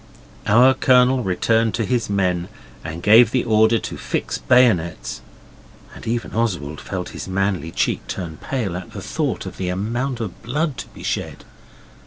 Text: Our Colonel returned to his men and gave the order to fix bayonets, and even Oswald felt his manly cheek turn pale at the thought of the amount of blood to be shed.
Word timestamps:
Our 0.47 0.73
Colonel 0.73 1.21
returned 1.21 1.75
to 1.75 1.85
his 1.85 2.09
men 2.09 2.49
and 2.83 3.03
gave 3.03 3.29
the 3.29 3.43
order 3.43 3.77
to 3.77 3.97
fix 3.97 4.39
bayonets, 4.39 5.21
and 5.93 6.07
even 6.07 6.33
Oswald 6.33 6.81
felt 6.81 7.09
his 7.09 7.27
manly 7.27 7.69
cheek 7.69 8.07
turn 8.07 8.37
pale 8.37 8.75
at 8.75 8.93
the 8.93 9.01
thought 9.03 9.45
of 9.45 9.57
the 9.57 9.69
amount 9.69 10.19
of 10.19 10.41
blood 10.41 10.75
to 10.77 10.87
be 10.87 11.03
shed. 11.03 11.45